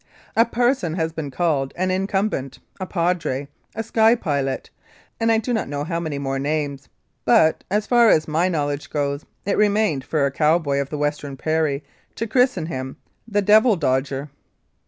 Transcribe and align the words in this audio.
A 0.35 0.45
parson 0.45 0.95
has 0.95 1.13
been 1.13 1.29
called 1.29 1.73
an 1.77 1.91
"incumbent," 1.91 2.57
a 2.79 2.87
"padre," 2.87 3.47
a 3.75 3.83
"sky 3.83 4.15
pilot," 4.15 4.71
and 5.19 5.31
I 5.31 5.37
do 5.37 5.53
not 5.53 5.69
know 5.69 5.83
how 5.83 5.99
many 5.99 6.17
more 6.17 6.39
names, 6.39 6.89
but, 7.23 7.63
as 7.69 7.85
far 7.85 8.09
as 8.09 8.27
my 8.27 8.47
knowledge 8.49 8.89
goes, 8.89 9.25
it 9.45 9.57
remained 9.59 10.03
for 10.03 10.25
a 10.25 10.31
cow 10.31 10.57
boy 10.57 10.81
of 10.81 10.89
the 10.89 10.97
Western 10.97 11.37
prairie 11.37 11.83
to 12.15 12.25
christen 12.25 12.65
him 12.65 12.97
the 13.27 13.43
"Devil 13.43 13.75
dodger!" 13.75 14.31